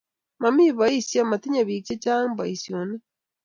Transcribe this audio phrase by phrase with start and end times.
[0.41, 3.03] mamii boisie, matinyei biik che chang' boisionik